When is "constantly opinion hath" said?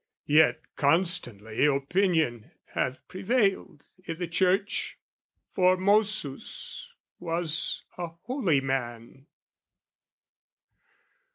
0.75-3.07